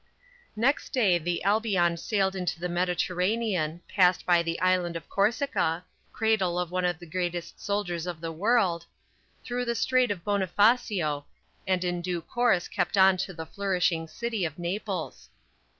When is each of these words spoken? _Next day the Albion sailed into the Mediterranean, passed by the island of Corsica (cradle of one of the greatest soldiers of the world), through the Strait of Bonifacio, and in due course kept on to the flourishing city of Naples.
_Next 0.55 0.93
day 0.93 1.19
the 1.19 1.43
Albion 1.43 1.95
sailed 1.95 2.35
into 2.35 2.59
the 2.59 2.67
Mediterranean, 2.67 3.81
passed 3.87 4.25
by 4.25 4.41
the 4.41 4.59
island 4.59 4.95
of 4.95 5.07
Corsica 5.07 5.85
(cradle 6.11 6.57
of 6.57 6.71
one 6.71 6.85
of 6.85 6.97
the 6.97 7.05
greatest 7.05 7.63
soldiers 7.63 8.07
of 8.07 8.19
the 8.19 8.31
world), 8.31 8.87
through 9.45 9.65
the 9.65 9.75
Strait 9.75 10.09
of 10.09 10.23
Bonifacio, 10.23 11.25
and 11.67 11.83
in 11.83 12.01
due 12.01 12.21
course 12.23 12.67
kept 12.67 12.97
on 12.97 13.15
to 13.17 13.31
the 13.31 13.45
flourishing 13.45 14.07
city 14.07 14.43
of 14.43 14.57
Naples. 14.57 15.29